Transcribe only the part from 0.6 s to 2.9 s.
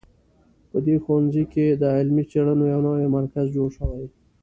په دې ښوونځي کې د علمي څېړنو یو